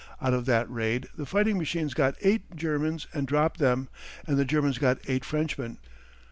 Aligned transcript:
Out 0.19 0.33
of 0.33 0.47
that 0.47 0.67
raid 0.67 1.09
the 1.15 1.27
fighting 1.27 1.59
machines 1.59 1.93
got 1.93 2.15
eight 2.21 2.55
Germans 2.55 3.05
and 3.13 3.27
dropped 3.27 3.59
them, 3.59 3.87
and 4.25 4.35
the 4.35 4.45
Germans 4.45 4.79
got 4.79 4.97
eight 5.07 5.23
Frenchmen. 5.23 5.77